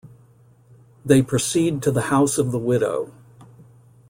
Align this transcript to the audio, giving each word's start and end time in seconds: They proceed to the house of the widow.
They 1.05 1.21
proceed 1.21 1.83
to 1.83 1.91
the 1.91 2.01
house 2.09 2.39
of 2.39 2.51
the 2.51 2.57
widow. 2.57 3.13